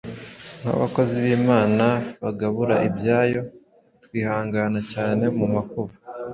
nk’abakozi 0.61 1.15
b’Imana 1.23 1.85
bagabura 2.23 2.75
ibyayo; 2.87 3.41
twihangana 4.03 4.79
cyane 4.91 5.23
mu 5.37 5.45
makuba, 5.55 5.93